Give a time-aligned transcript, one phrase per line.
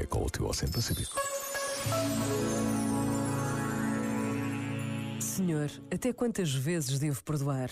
[0.00, 1.20] é com o teu Oceano Pacífico.
[5.20, 7.70] Senhor, até quantas vezes devo perdoar?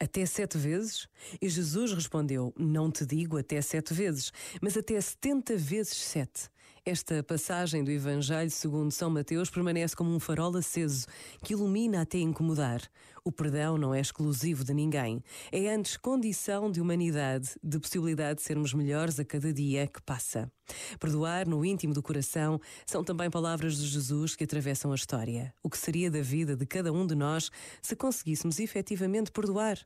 [0.00, 1.08] Até sete vezes?
[1.40, 6.50] E Jesus respondeu: Não te digo até sete vezes, mas até setenta vezes sete.
[6.86, 11.06] Esta passagem do Evangelho segundo São Mateus permanece como um farol aceso
[11.42, 12.82] que ilumina até incomodar.
[13.24, 15.24] O perdão não é exclusivo de ninguém.
[15.50, 20.52] É antes condição de humanidade, de possibilidade de sermos melhores a cada dia que passa.
[21.00, 25.54] Perdoar no íntimo do coração são também palavras de Jesus que atravessam a história.
[25.62, 29.78] O que seria da vida de cada um de nós se conseguíssemos efetivamente perdoar?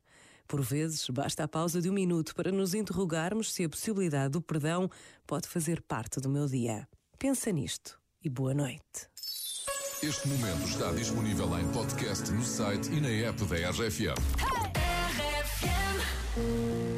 [0.48, 4.40] Por vezes, basta a pausa de um minuto para nos interrogarmos se a possibilidade do
[4.40, 4.90] perdão
[5.26, 6.88] pode fazer parte do meu dia.
[7.18, 9.08] Pensa nisto e boa noite.
[10.02, 14.16] Este momento está disponível em podcast no site e na app da RFM.
[16.38, 16.97] There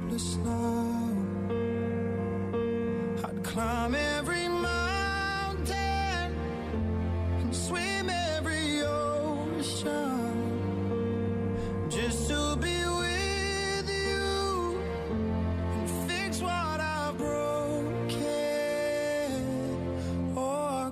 [0.11, 1.09] hopeless now.
[3.23, 6.35] I'd climb every mountain
[7.39, 10.33] and swim every ocean
[11.89, 14.81] just to be with you
[15.75, 18.11] and fix what I've broken.
[20.35, 20.91] Oh, I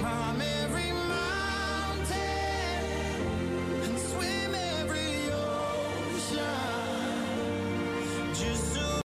[0.00, 0.59] climbing